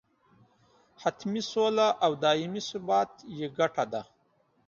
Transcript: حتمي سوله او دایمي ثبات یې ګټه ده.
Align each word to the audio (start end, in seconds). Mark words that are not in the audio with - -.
حتمي 1.01 1.41
سوله 1.51 1.87
او 2.05 2.11
دایمي 2.23 2.61
ثبات 2.69 3.11
یې 3.37 3.47
ګټه 3.57 3.85
ده. 3.91 4.01